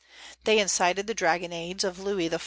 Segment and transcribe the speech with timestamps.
[0.45, 2.39] They incited the dragonnades of Louis XIV.